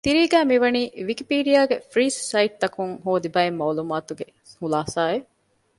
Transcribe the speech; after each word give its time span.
ތިރީގައި 0.05 0.47
މިވަނީ 0.51 0.81
ވިކިޕީޑިއާ 1.07 1.61
ގެ 1.69 1.77
ފްރީ 1.89 2.05
ސައިޓްތަކުން 2.31 2.93
ހޯދި 3.05 3.29
ބައެއް 3.35 3.59
މަޢުލޫމާތުގެ 3.59 4.25
ޚުލާސާ 4.59 5.01
އެއް 5.11 5.27